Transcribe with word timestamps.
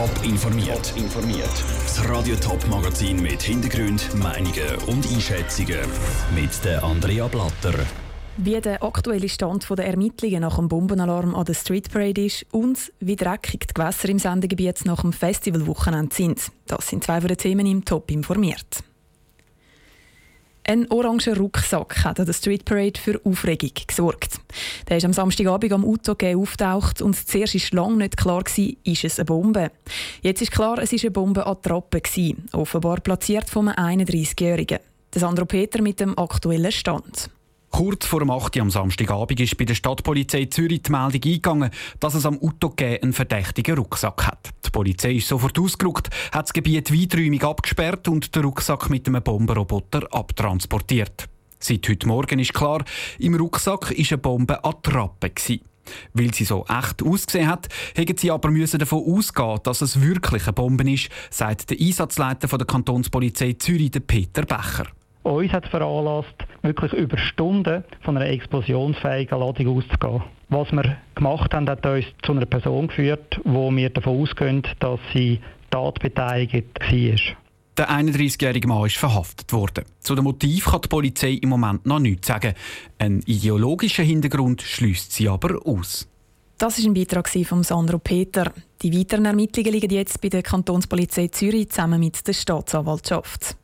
Top 0.00 0.24
informiert. 0.24 0.94
informiert. 0.96 1.64
Das 1.82 2.08
Radio 2.08 2.34
Top 2.36 2.66
Magazin 2.68 3.20
mit 3.20 3.42
Hintergrund, 3.42 4.08
Meinungen 4.14 4.76
und 4.86 5.06
Einschätzungen 5.12 5.76
mit 6.34 6.64
der 6.64 6.82
Andrea 6.82 7.28
Blatter. 7.28 7.74
Wie 8.38 8.58
der 8.62 8.82
aktuelle 8.82 9.28
Stand 9.28 9.68
der 9.68 9.88
Ermittlungen 9.88 10.40
nach 10.40 10.56
dem 10.56 10.68
Bombenalarm 10.68 11.34
an 11.34 11.44
der 11.44 11.52
Street 11.52 11.92
Parade 11.92 12.24
ist 12.24 12.46
und 12.50 12.90
wie 13.00 13.14
dreckig 13.14 13.66
die 13.68 13.74
Gewässer 13.74 14.08
im 14.08 14.18
Sendegebiet 14.18 14.86
nach 14.86 15.02
dem 15.02 15.12
Festivalwochenende 15.12 16.14
sind. 16.14 16.50
Das 16.66 16.88
sind 16.88 17.04
zwei 17.04 17.20
von 17.20 17.28
den 17.28 17.36
Themen 17.36 17.66
im 17.66 17.84
Top 17.84 18.10
informiert. 18.10 18.82
Ein 20.64 20.90
oranger 20.90 21.36
Rucksack 21.36 22.04
hat 22.04 22.20
an 22.20 22.26
der 22.26 22.32
Street 22.32 22.64
Parade 22.64 23.00
für 23.00 23.20
Aufregung 23.24 23.72
gesorgt. 23.86 24.38
Der 24.88 24.98
ist 24.98 25.04
am 25.04 25.12
Samstagabend 25.12 25.72
am 25.72 25.84
Autogame 25.84 26.40
auftaucht 26.40 27.02
und 27.02 27.16
zuerst 27.16 27.54
war 27.54 27.82
lange 27.84 27.96
nicht 27.96 28.16
klar, 28.16 28.44
gewesen, 28.44 28.76
ist 28.84 29.04
es 29.04 29.18
eine 29.18 29.24
Bombe. 29.24 29.70
Jetzt 30.22 30.42
ist 30.42 30.52
klar, 30.52 30.78
es 30.78 30.92
war 30.92 30.98
eine 31.00 31.10
Bombenattrappe, 31.10 32.02
offenbar 32.52 33.00
platziert 33.00 33.48
von 33.48 33.68
einem 33.68 34.04
31-Jährigen. 34.04 34.78
Sandro 35.14 35.44
Peter 35.44 35.82
mit 35.82 35.98
dem 35.98 36.16
aktuellen 36.16 36.70
Stand. 36.70 37.30
Kurz 37.70 38.04
vor 38.04 38.18
dem 38.18 38.30
8. 38.30 38.58
am 38.58 38.70
Samstagabend 38.70 39.40
ist 39.40 39.56
bei 39.56 39.64
der 39.64 39.74
Stadtpolizei 39.74 40.46
Zürich 40.46 40.82
die 40.82 40.90
Meldung 40.90 41.22
eingegangen, 41.24 41.70
dass 42.00 42.14
es 42.14 42.26
am 42.26 42.38
Autogä 42.38 42.98
einen 43.00 43.12
verdächtigen 43.12 43.78
Rucksack 43.78 44.26
hat. 44.26 44.50
Die 44.66 44.70
Polizei 44.70 45.12
ist 45.12 45.28
sofort 45.28 45.58
ausgerückt, 45.58 46.10
hat 46.32 46.46
das 46.46 46.52
Gebiet 46.52 46.92
weiträumig 46.92 47.44
abgesperrt 47.44 48.08
und 48.08 48.34
den 48.34 48.42
Rucksack 48.42 48.90
mit 48.90 49.06
einem 49.06 49.22
Bombenroboter 49.22 50.02
abtransportiert. 50.10 51.28
Seit 51.60 51.88
heute 51.88 52.08
Morgen 52.08 52.40
ist 52.40 52.54
klar, 52.54 52.84
im 53.18 53.36
Rucksack 53.36 53.90
war 53.90 53.96
eine 53.96 54.18
Bombenattrappe. 54.18 55.30
Weil 56.12 56.34
sie 56.34 56.44
so 56.44 56.66
echt 56.68 57.02
ausgesehen 57.02 57.48
hat, 57.48 57.68
hätten 57.94 58.16
sie 58.16 58.30
aber 58.30 58.50
davon 58.50 59.04
ausgehen, 59.06 59.60
dass 59.62 59.80
es 59.80 60.00
wirklich 60.00 60.42
eine 60.44 60.52
Bombe 60.52 60.90
ist, 60.90 61.08
sagt 61.30 61.70
der 61.70 61.78
Einsatzleiter 61.80 62.46
der 62.58 62.66
Kantonspolizei 62.66 63.54
Zürich, 63.54 63.92
Peter 64.06 64.42
Becher. 64.42 64.86
Uns 65.22 65.52
hat 65.52 65.68
veranlasst, 65.68 66.34
wirklich 66.62 66.92
über 66.92 67.18
Stunden 67.18 67.84
von 68.00 68.16
einer 68.16 68.26
explosionsfähigen 68.26 69.38
Ladung 69.38 69.78
auszugehen. 69.78 70.22
Was 70.48 70.72
wir 70.72 70.96
gemacht 71.14 71.54
haben, 71.54 71.68
hat 71.68 71.86
uns 71.86 72.06
zu 72.22 72.32
einer 72.32 72.46
Person 72.46 72.88
geführt, 72.88 73.40
wo 73.44 73.70
wir 73.70 73.90
davon 73.90 74.20
ausgehen, 74.20 74.62
dass 74.80 75.00
sie 75.12 75.40
tatbeteiligt 75.70 76.80
war. 76.80 77.36
Der 77.76 77.90
31-jährige 77.90 78.68
Mann 78.68 78.86
ist 78.86 78.96
verhaftet 78.96 79.52
worden. 79.52 79.84
Zu 80.00 80.14
dem 80.14 80.24
Motiv 80.24 80.66
kann 80.66 80.82
die 80.82 80.88
Polizei 80.88 81.38
im 81.40 81.48
Moment 81.48 81.86
noch 81.86 81.98
nichts 81.98 82.26
sagen. 82.26 82.54
Ein 82.98 83.22
ideologischer 83.24 84.02
Hintergrund 84.02 84.60
schließt 84.60 85.12
sie 85.12 85.28
aber 85.28 85.58
aus. 85.64 86.06
Das 86.58 86.78
ist 86.78 86.84
ein 86.84 86.92
Beitrag 86.92 87.26
von 87.28 87.62
Sandro 87.62 87.98
Peter. 87.98 88.52
Die 88.82 88.94
weiteren 88.94 89.24
Ermittlungen 89.24 89.72
liegen 89.72 89.90
jetzt 89.90 90.20
bei 90.20 90.28
der 90.28 90.42
Kantonspolizei 90.42 91.28
Zürich 91.28 91.70
zusammen 91.70 92.00
mit 92.00 92.26
der 92.26 92.34
Staatsanwaltschaft. 92.34 93.56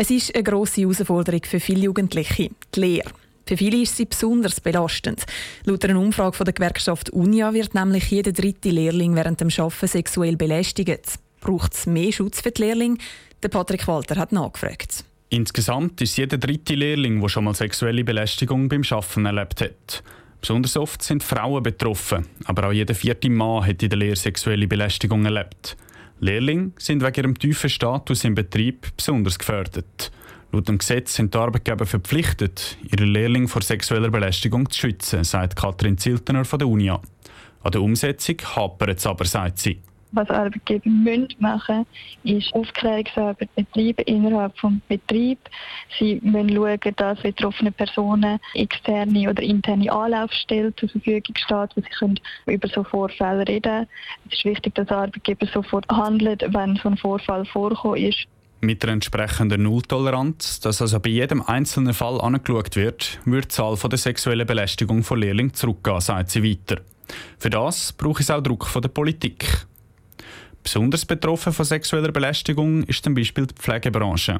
Es 0.00 0.10
ist 0.10 0.32
eine 0.32 0.44
grosse 0.44 0.82
Herausforderung 0.82 1.40
für 1.42 1.58
viele 1.58 1.80
Jugendliche, 1.80 2.50
die 2.72 2.80
Lehre. 2.80 3.10
Für 3.48 3.56
viele 3.56 3.82
ist 3.82 3.96
sie 3.96 4.04
besonders 4.04 4.60
belastend. 4.60 5.26
Laut 5.64 5.84
einer 5.84 5.98
Umfrage 5.98 6.44
der 6.44 6.52
Gewerkschaft 6.52 7.10
UNIA 7.10 7.52
wird 7.52 7.74
nämlich 7.74 8.08
jeder 8.08 8.30
dritte 8.30 8.70
Lehrling 8.70 9.16
während 9.16 9.40
dem 9.40 9.48
Arbeiten 9.48 9.88
sexuell 9.88 10.36
belästigt. 10.36 11.18
Braucht 11.40 11.74
es 11.74 11.86
mehr 11.86 12.12
Schutz 12.12 12.40
für 12.40 12.52
die 12.52 12.62
Lehrlinge? 12.62 12.98
Der 13.42 13.48
Patrick 13.48 13.88
Walter 13.88 14.14
hat 14.14 14.30
nachgefragt. 14.30 15.02
Insgesamt 15.30 16.00
ist 16.00 16.16
jeder 16.16 16.38
dritte 16.38 16.76
Lehrling, 16.76 17.20
der 17.20 17.28
schon 17.28 17.42
mal 17.42 17.54
sexuelle 17.54 18.04
Belästigung 18.04 18.68
beim 18.68 18.84
Arbeiten 18.88 19.26
erlebt 19.26 19.60
hat. 19.62 20.04
Besonders 20.40 20.76
oft 20.76 21.02
sind 21.02 21.24
Frauen 21.24 21.64
betroffen, 21.64 22.24
aber 22.44 22.68
auch 22.68 22.72
jeder 22.72 22.94
vierte 22.94 23.28
Mann 23.30 23.66
hat 23.66 23.82
in 23.82 23.90
der 23.90 23.98
Lehre 23.98 24.14
sexuelle 24.14 24.68
Belästigung 24.68 25.24
erlebt. 25.24 25.76
Lehrlinge 26.20 26.72
sind 26.78 27.02
wegen 27.02 27.14
ihrem 27.14 27.38
tiefen 27.38 27.70
Status 27.70 28.24
im 28.24 28.34
Betrieb 28.34 28.88
besonders 28.96 29.38
gefördert. 29.38 30.10
Laut 30.50 30.68
dem 30.68 30.78
Gesetz 30.78 31.14
sind 31.14 31.34
die 31.34 31.38
Arbeitgeber 31.38 31.86
verpflichtet, 31.86 32.78
ihre 32.90 33.04
Lehrlinge 33.04 33.48
vor 33.48 33.62
sexueller 33.62 34.10
Belästigung 34.10 34.68
zu 34.70 34.80
schützen, 34.80 35.22
sagt 35.24 35.56
Katrin 35.56 35.98
Ziltener 35.98 36.44
von 36.44 36.58
der 36.58 36.68
UNIA. 36.68 37.00
An 37.62 37.72
der 37.72 37.82
Umsetzung 37.82 38.36
hapert 38.56 38.98
es 38.98 39.06
aber, 39.06 39.24
sagt 39.24 39.58
sie. 39.58 39.82
Was 40.12 40.30
Arbeitgeber 40.30 40.88
müssen 40.88 41.28
machen 41.38 41.86
ist 42.24 42.52
Aufklärungsarbeit 42.54 43.48
betreiben 43.54 44.02
innerhalb 44.06 44.54
des 44.60 44.72
Betriebs. 44.88 45.50
Sie 45.98 46.20
müssen 46.22 46.54
schauen, 46.54 46.94
dass 46.96 47.20
betroffene 47.20 47.72
Personen 47.72 48.38
externe 48.54 49.30
oder 49.30 49.42
interne 49.42 49.92
Anlaufstellen 49.92 50.74
zur 50.76 50.88
Verfügung 50.88 51.34
steht, 51.36 51.76
wo 51.76 51.80
sie 51.80 51.88
können 51.98 52.20
über 52.46 52.68
so 52.68 52.84
Vorfälle 52.84 53.46
reden 53.46 53.62
können. 53.62 53.86
Es 54.30 54.38
ist 54.38 54.44
wichtig, 54.44 54.74
dass 54.74 54.88
Arbeitgeber 54.88 55.46
sofort 55.46 55.86
handelt, 55.90 56.42
wenn 56.54 56.76
so 56.76 56.88
ein 56.88 56.96
Vorfall 56.96 57.44
vorkommt 57.44 57.98
ist. 57.98 58.26
Mit 58.60 58.82
der 58.82 58.90
entsprechenden 58.90 59.62
Nulltoleranz, 59.62 60.58
dass 60.58 60.82
also 60.82 60.98
bei 60.98 61.10
jedem 61.10 61.42
einzelnen 61.42 61.94
Fall 61.94 62.20
angeschaut 62.20 62.74
wird, 62.74 63.20
wird 63.24 63.44
die 63.44 63.48
Zahl 63.48 63.76
der 63.76 63.98
sexuellen 63.98 64.46
Belästigung 64.46 65.04
von 65.04 65.20
Lehrlingen 65.20 65.54
zurückgehen, 65.54 66.00
sagt 66.00 66.30
sie 66.30 66.42
weiter. 66.42 66.80
Für 67.38 67.50
das 67.50 67.92
braucht 67.92 68.20
es 68.20 68.30
auch 68.30 68.42
Druck 68.42 68.66
von 68.66 68.82
der 68.82 68.88
Politik. 68.88 69.66
Besonders 70.68 71.06
betroffen 71.06 71.50
von 71.50 71.64
sexueller 71.64 72.12
Belästigung 72.12 72.82
ist 72.82 73.02
zum 73.02 73.14
Beispiel 73.14 73.46
die 73.46 73.54
Pflegebranche, 73.54 74.38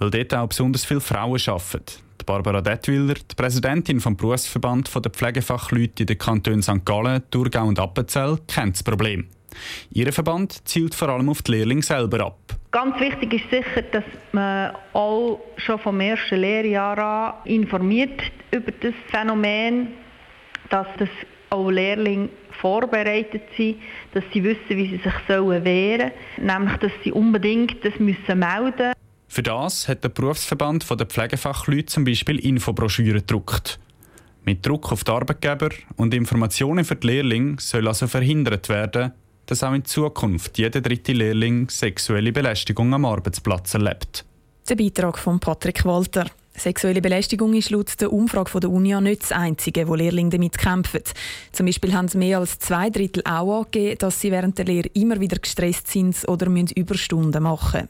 weil 0.00 0.10
dort 0.10 0.34
auch 0.34 0.48
besonders 0.48 0.84
viele 0.84 1.00
Frauen 1.00 1.40
arbeiten. 1.46 2.02
Barbara 2.26 2.60
Detwiller, 2.60 3.14
die 3.14 3.36
Präsidentin 3.36 4.00
vom 4.00 4.16
Berufsverband 4.16 4.92
der 4.92 5.12
Pflegefachleute 5.12 6.02
in 6.02 6.06
den 6.08 6.18
Kantonen 6.18 6.62
St. 6.62 6.84
Gallen, 6.84 7.22
Thurgau 7.30 7.66
und 7.66 7.78
Appenzell, 7.78 8.38
kennt 8.48 8.74
das 8.74 8.82
Problem. 8.82 9.28
Ihr 9.92 10.12
Verband 10.12 10.66
zielt 10.66 10.92
vor 10.92 11.10
allem 11.10 11.28
auf 11.28 11.42
die 11.42 11.52
Lehrlinge 11.52 11.82
selber 11.82 12.26
ab. 12.26 12.56
Ganz 12.72 12.98
wichtig 12.98 13.34
ist 13.34 13.50
sicher, 13.50 13.82
dass 13.92 14.04
man 14.32 14.72
auch 14.92 15.38
schon 15.56 15.78
vom 15.78 16.00
ersten 16.00 16.40
Lehrjahr 16.40 16.98
an 16.98 17.34
informiert 17.46 18.20
über 18.50 18.72
das 18.72 18.94
Phänomen, 19.12 19.92
dass 20.68 20.88
das 20.98 21.08
auch 21.50 21.70
Lehrlinge 21.70 22.28
vorbereitet 22.60 23.42
sind, 23.56 23.76
dass 24.12 24.24
sie 24.32 24.42
wissen, 24.42 24.68
wie 24.68 24.88
sie 24.88 25.02
sich 25.02 25.12
sollen 25.28 25.64
wehren 25.64 26.12
sollen, 26.36 26.46
nämlich 26.46 26.76
dass 26.78 26.92
sie 27.04 27.12
unbedingt 27.12 27.84
das 27.84 27.98
müssen 27.98 28.38
melden 28.38 28.92
Für 29.28 29.42
das 29.42 29.88
hat 29.88 30.04
der 30.04 30.08
Berufsverband 30.10 30.88
der 30.88 31.06
Pflegefachleute 31.06 31.86
zum 31.86 32.04
Beispiel 32.04 32.38
Infobroschüren 32.38 33.20
gedruckt. 33.20 33.78
Mit 34.44 34.64
Druck 34.64 34.90
auf 34.92 35.04
die 35.04 35.10
Arbeitgeber 35.10 35.70
und 35.96 36.14
Informationen 36.14 36.84
für 36.84 36.96
die 36.96 37.06
Lehrlinge 37.08 37.56
soll 37.58 37.86
also 37.86 38.06
verhindert 38.06 38.68
werden, 38.68 39.12
dass 39.46 39.62
auch 39.62 39.74
in 39.74 39.84
Zukunft 39.84 40.58
jeder 40.58 40.80
dritte 40.80 41.12
Lehrling 41.12 41.68
sexuelle 41.68 42.32
Belästigung 42.32 42.94
am 42.94 43.04
Arbeitsplatz 43.04 43.74
erlebt. 43.74 44.24
Der 44.68 44.76
Beitrag 44.76 45.18
von 45.18 45.40
Patrick 45.40 45.84
Walter. 45.84 46.26
Sexuelle 46.56 47.00
Belästigung 47.00 47.54
ist 47.54 47.70
laut 47.70 48.00
der 48.00 48.12
Umfrage 48.12 48.60
der 48.60 48.70
UNIA 48.70 49.00
nicht 49.00 49.22
das 49.22 49.32
Einzige, 49.32 49.88
wo 49.88 49.94
Lehrlinge 49.94 50.30
damit 50.30 50.58
kämpfen. 50.58 51.02
Zum 51.52 51.66
Beispiel 51.66 51.94
haben 51.94 52.08
mehr 52.18 52.38
als 52.38 52.58
zwei 52.58 52.90
Drittel 52.90 53.22
auch 53.24 53.60
angegeben, 53.60 53.98
dass 53.98 54.20
sie 54.20 54.30
während 54.30 54.58
der 54.58 54.66
Lehre 54.66 54.88
immer 54.94 55.20
wieder 55.20 55.38
gestresst 55.38 55.88
sind 55.88 56.16
oder 56.28 56.48
müssen 56.48 56.74
Überstunden 56.74 57.42
machen 57.42 57.88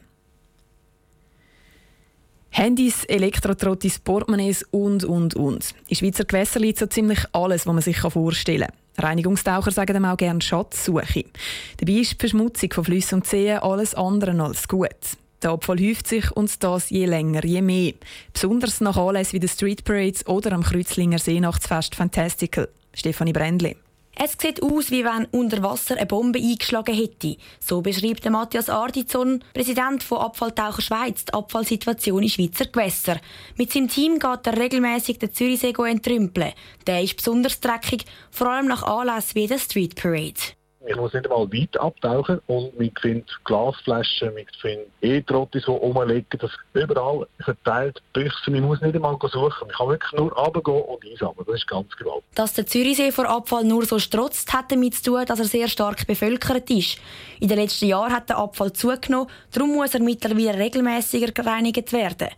Handys, 2.53 3.05
Elektrotrottis, 3.05 4.01
Portemonnaies 4.01 4.65
und, 4.73 5.05
und, 5.05 5.37
und. 5.37 5.73
In 5.89 5.97
Schweizer 5.97 6.25
Gewässern 6.25 6.63
liegt 6.63 6.81
so 6.81 6.87
ziemlich 6.87 7.21
alles, 7.33 7.67
was 7.67 7.73
man 7.73 7.83
sich 7.83 7.99
vorstellen 7.99 8.69
kann. 8.97 9.05
Reinigungstaucher 9.05 9.71
sagen 9.71 9.95
dem 9.95 10.05
auch 10.05 10.17
gerne 10.17 10.43
Schatzsuche. 10.43 11.25
Dabei 11.79 11.93
ist 11.93 12.13
die 12.13 12.17
Verschmutzung 12.19 12.73
von 12.73 12.85
Flüssen 12.85 13.17
und 13.17 13.27
Seen 13.27 13.59
alles 13.59 13.95
andere 13.95 14.39
als 14.43 14.67
gut. 14.67 14.89
Der 15.43 15.53
Abfall 15.53 15.81
häuft 15.81 16.07
sich 16.07 16.31
und 16.33 16.63
das 16.63 16.91
je 16.91 17.07
länger, 17.07 17.45
je 17.45 17.63
mehr. 17.63 17.95
Besonders 18.33 18.81
nach 18.81 18.97
Anlässen 18.97 19.35
wie 19.35 19.41
den 19.41 19.49
Street 19.49 19.85
Parades 19.85 20.27
oder 20.27 20.53
am 20.53 20.63
Kreuzlinger 20.63 21.19
Seenachtsfest 21.19 21.95
Fantastical. 21.95 22.69
Stefanie 22.93 23.33
Brändli. 23.33 23.77
Es 24.23 24.37
sieht 24.39 24.63
aus, 24.63 24.91
wie 24.91 25.03
wenn 25.03 25.25
unter 25.31 25.63
Wasser 25.63 25.97
eine 25.97 26.05
Bombe 26.05 26.39
eingeschlagen 26.39 26.95
hätte. 26.95 27.37
So 27.59 27.81
beschreibt 27.81 28.29
Matthias 28.29 28.69
Ardizon, 28.69 29.43
Präsident 29.55 30.03
von 30.03 30.19
Abfalltaucher 30.19 30.83
Schweiz, 30.83 31.25
die 31.25 31.33
Abfallsituation 31.33 32.23
in 32.23 32.29
Schweizer 32.29 32.67
Gewässern. 32.67 33.21
Mit 33.57 33.73
seinem 33.73 33.89
Team 33.89 34.19
geht 34.19 34.47
er 34.47 34.59
regelmäßig 34.59 35.21
den 35.21 35.33
Zürichsee 35.33 35.73
entrümpeln. 35.73 36.53
Der 36.87 37.03
ist 37.03 37.17
besonders 37.17 37.61
dreckig, 37.61 38.05
vor 38.31 38.49
allem 38.49 38.67
nach 38.67 38.83
Anlässen 38.83 39.37
wie 39.37 39.47
der 39.47 39.59
Street 39.59 39.95
Parade. 39.95 40.60
Ich 40.87 40.97
muss 40.97 41.13
nicht 41.13 41.31
einmal 41.31 41.53
weit 41.53 41.79
abtauchen 41.79 42.41
und 42.47 42.79
man 42.79 42.91
findet 43.01 43.29
Glasflaschen, 43.45 44.33
man 44.33 44.47
findet 44.63 44.89
E-Trottis, 45.03 45.65
die 45.67 45.71
rumliegen. 45.71 46.39
Das 46.41 46.51
überall 46.73 47.27
verteilt 47.41 48.01
Büchse. 48.15 48.51
Man 48.51 48.63
muss 48.63 48.81
nicht 48.81 48.95
einmal 48.95 49.19
suchen. 49.21 49.67
Man 49.67 49.77
kann 49.77 49.89
wirklich 49.89 50.13
nur 50.13 50.33
runtergehen 50.33 50.83
und 50.83 51.05
einsammeln. 51.05 51.47
Das 51.47 51.57
ist 51.57 51.69
ganz 51.69 51.95
gewaltig. 51.97 52.25
Dass 52.35 52.55
der 52.55 52.67
Zürichsee 52.67 53.13
vor 53.13 53.29
Abfall 53.29 53.65
nur 53.65 53.85
so 53.85 53.99
strotzt, 53.99 54.53
hat 54.55 54.73
damit 54.73 54.95
zu 54.95 55.11
tun, 55.11 55.27
dass 55.27 55.39
er 55.39 55.45
sehr 55.45 55.69
stark 55.69 56.07
bevölkert 56.07 56.71
ist. 56.71 56.99
In 57.41 57.49
den 57.49 57.59
letzten 57.59 57.87
Jahren 57.87 58.13
hat 58.13 58.31
der 58.31 58.39
Abfall 58.39 58.73
zugenommen, 58.73 59.29
darum 59.53 59.75
muss 59.75 59.95
er 59.95 60.01
mittlerweile 60.01 60.59
regelmäßiger 60.59 61.33
gereinigt 61.33 61.93
werden. 61.93 62.29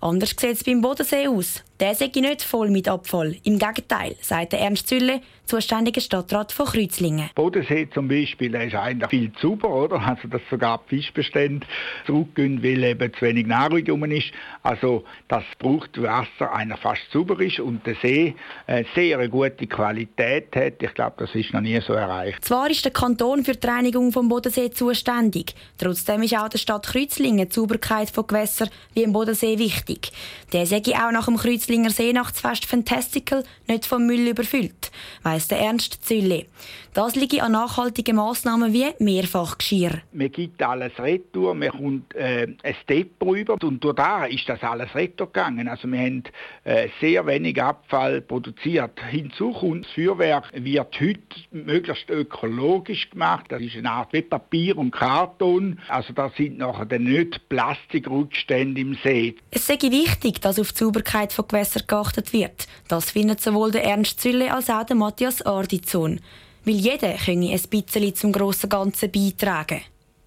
Anders 0.00 0.30
sieht 0.30 0.56
es 0.56 0.64
beim 0.64 0.80
Bodensee 0.80 1.28
aus. 1.28 1.62
Der 1.82 1.96
sei 1.96 2.12
nicht 2.14 2.42
voll 2.42 2.70
mit 2.70 2.88
Abfall. 2.88 3.34
Im 3.42 3.58
Gegenteil, 3.58 4.14
sagt 4.20 4.52
Ernst 4.52 4.86
Zülle, 4.86 5.20
zuständiger 5.46 6.00
Stadtrat 6.00 6.52
von 6.52 6.66
Kreuzlingen. 6.66 7.28
Bodensee 7.34 7.88
zum 7.92 8.06
Beispiel 8.06 8.54
ist 8.54 8.74
eigentlich 8.74 9.10
viel 9.10 9.32
zu 9.32 9.48
sauber, 9.48 9.68
oder? 9.68 10.00
Also, 10.00 10.28
dass 10.28 10.40
sogar 10.48 10.80
die 10.88 10.96
Fischbestände 10.96 11.66
zurückgehen, 12.06 12.62
weil 12.62 12.84
eben 12.84 13.12
zu 13.12 13.22
wenig 13.22 13.46
Nahrung 13.46 13.84
ist. 14.12 14.30
Also, 14.62 15.04
das 15.28 15.42
braucht 15.58 16.00
Wasser 16.00 16.52
einer 16.54 16.76
fast 16.76 17.02
sauber 17.12 17.40
ist 17.40 17.58
und 17.58 17.84
der 17.86 17.96
See 18.00 18.34
eine 18.66 18.86
sehr 18.94 19.28
gute 19.28 19.66
Qualität 19.66 20.54
hat. 20.54 20.82
Ich 20.82 20.94
glaube, 20.94 21.16
das 21.18 21.34
ist 21.34 21.52
noch 21.52 21.60
nie 21.60 21.80
so 21.80 21.92
erreicht. 21.94 22.44
Zwar 22.44 22.70
ist 22.70 22.84
der 22.84 22.92
Kanton 22.92 23.44
für 23.44 23.54
die 23.54 23.66
Reinigung 23.66 24.12
vom 24.12 24.28
Bodensee 24.28 24.70
zuständig. 24.70 25.54
Trotzdem 25.78 26.22
ist 26.22 26.36
auch 26.38 26.48
der 26.48 26.58
Stadt 26.58 26.86
Kreuzlingen 26.86 27.48
die 27.48 27.54
Sauberkeit 27.54 28.08
von 28.08 28.26
Gewässern 28.26 28.70
wie 28.94 29.02
im 29.02 29.12
Bodensee 29.12 29.58
wichtig. 29.58 30.12
Der 30.52 30.64
sei 30.66 30.80
auch 30.94 31.10
nach 31.12 31.26
dem 31.26 31.36
Kreuzlinger 31.72 31.90
Seenachtsfest 31.90 32.66
Fantastical 32.66 33.44
nicht 33.66 33.86
vom 33.86 34.06
Müll 34.06 34.28
überfüllt 34.28 34.92
weiss 35.22 35.48
der 35.48 35.60
Ernst 35.60 36.04
Zülle. 36.04 36.46
Das 36.94 37.14
liegt 37.14 37.40
an 37.40 37.52
nachhaltigen 37.52 38.16
Massnahmen 38.16 38.72
wie 38.72 38.86
Mehrfachgeschirr. 38.98 40.02
Man 40.12 40.30
gibt 40.30 40.62
alles 40.62 40.92
retour, 40.98 41.54
man 41.54 41.70
kommt 41.70 42.14
äh, 42.14 42.48
ein 42.62 42.74
Depot 42.86 43.36
über 43.36 43.56
und 43.62 43.82
durch 43.82 43.94
da 43.94 44.26
ist 44.26 44.46
das 44.46 44.62
alles 44.62 44.94
retour 44.94 45.28
gegangen. 45.28 45.68
Also 45.68 45.88
wir 45.88 46.00
haben 46.00 46.24
äh, 46.64 46.88
sehr 47.00 47.26
wenig 47.26 47.62
Abfall 47.62 48.20
produziert. 48.20 49.00
Hinzu 49.10 49.52
kommt, 49.52 49.86
das 49.86 49.92
Feuerwerk 49.92 50.52
wird 50.52 51.00
heute 51.00 51.20
möglichst 51.50 52.10
ökologisch 52.10 53.08
gemacht. 53.08 53.46
Das 53.48 53.62
ist 53.62 53.76
eine 53.76 53.90
Art 53.90 54.12
wie 54.12 54.22
Papier 54.22 54.76
und 54.76 54.90
Karton. 54.90 55.78
Also 55.88 56.12
da 56.12 56.30
sind 56.36 56.58
nachher 56.58 56.84
dann 56.84 57.04
nicht 57.04 57.48
Plastikrückstände 57.48 58.80
im 58.80 58.98
See. 59.02 59.36
Es 59.50 59.66
sei 59.66 59.78
wichtig, 59.80 60.42
dass 60.42 60.58
auf 60.58 60.72
die 60.72 60.78
Sauberkeit 60.78 61.32
von 61.32 61.46
Gewässern 61.52 61.84
geachtet 61.86 62.32
wird. 62.32 62.66
Das 62.88 63.12
findet 63.12 63.40
sowohl 63.40 63.70
der 63.70 63.84
Ernst 63.84 64.20
Zülle 64.20 64.52
als 64.52 64.70
auch 64.70 64.84
der 64.84 64.96
Matthias 64.96 65.42
Ardizon 65.42 66.20
weil 66.64 66.74
jeder 66.74 67.14
könne 67.14 67.50
ein 67.50 67.60
bisschen 67.68 68.14
zum 68.14 68.32
grossen 68.32 68.68
Ganzen 68.68 69.10
beitragen. 69.10 69.80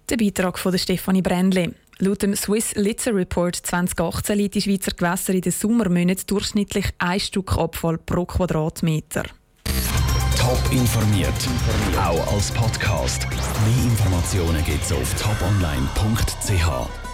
Der 0.08 0.16
Beitrag 0.16 0.58
von 0.58 0.76
Stefanie 0.78 1.22
Brändli. 1.22 1.72
Laut 1.98 2.22
dem 2.22 2.36
Swiss 2.36 2.74
Litzer 2.74 3.14
Report 3.14 3.56
2018 3.56 4.36
liegt 4.36 4.54
die 4.54 4.62
Schweizer 4.62 4.92
Gewässer 4.92 5.32
in 5.32 5.40
den 5.40 5.52
Sommermonaten 5.52 6.26
durchschnittlich 6.26 6.90
ein 6.98 7.20
Stück 7.20 7.56
Abfall 7.56 7.96
pro 7.98 8.26
Quadratmeter. 8.26 9.24
Top 10.38 10.60
informiert, 10.70 11.32
auch 11.98 12.34
als 12.34 12.50
Podcast. 12.50 13.26
Mehr 13.30 13.84
Informationen 13.84 14.62
gibt 14.64 14.84
es 14.84 14.92
auf 14.92 15.14
toponline.ch. 15.20 17.05